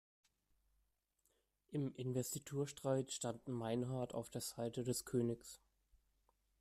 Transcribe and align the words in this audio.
Im 1.69 1.93
Investiturstreit 1.93 3.11
stand 3.11 3.47
Meinhard 3.47 4.15
auf 4.15 4.31
der 4.31 4.41
Seite 4.41 4.81
des 4.83 5.05
Königs. 5.05 5.61